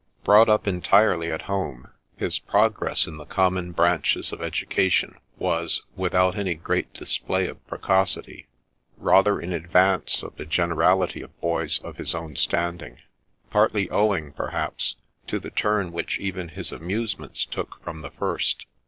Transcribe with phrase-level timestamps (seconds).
[0.23, 6.35] Brought up entirely at home, his progress in the common branches of education was, without
[6.35, 8.47] any great display of precocity,
[8.97, 12.97] rather in advance of the generality of boys of his own standing;
[13.51, 14.95] partly owing, perhaps,
[15.27, 18.65] to the turn which even his amusements took from the first.